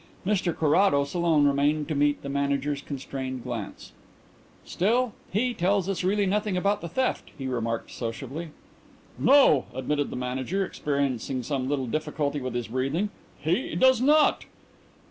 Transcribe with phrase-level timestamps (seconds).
[0.25, 3.91] Mr Carrados alone remained to meet the Manager's constrained glance.
[4.65, 8.49] "Still, he tells us really nothing about the theft," he remarked sociably.
[9.19, 14.45] "No," admitted the Manager, experiencing some little difficulty with his breathing, "he does not."